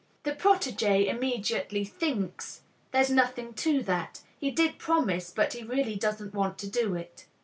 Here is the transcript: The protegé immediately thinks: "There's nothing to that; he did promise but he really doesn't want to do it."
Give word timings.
The 0.23 0.31
protegé 0.33 1.05
immediately 1.07 1.85
thinks: 1.85 2.61
"There's 2.89 3.11
nothing 3.11 3.53
to 3.53 3.83
that; 3.83 4.21
he 4.35 4.49
did 4.49 4.79
promise 4.79 5.29
but 5.29 5.53
he 5.53 5.61
really 5.61 5.95
doesn't 5.95 6.33
want 6.33 6.57
to 6.57 6.67
do 6.67 6.95
it." 6.95 7.27